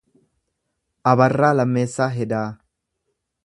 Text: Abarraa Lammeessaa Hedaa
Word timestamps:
Abarraa 1.11 1.51
Lammeessaa 1.59 2.11
Hedaa 2.17 2.43